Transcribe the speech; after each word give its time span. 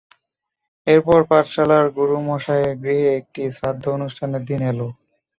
এরপর 0.87 1.19
পাঠশালার 1.29 1.85
গুরুমশায়ের 1.97 2.71
গৃহে 2.81 3.09
একটি 3.19 3.41
শ্রাদ্ধ-অনুষ্ঠানের 3.55 4.43
দিন 4.45 4.61
এল। 4.71 4.79